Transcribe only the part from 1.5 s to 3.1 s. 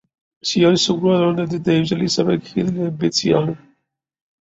names Elizabeth Headley and